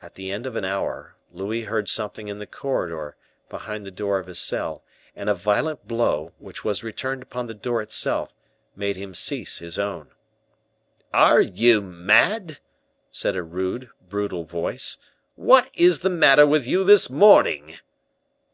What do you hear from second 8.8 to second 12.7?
him cease his own. "Are you mad?"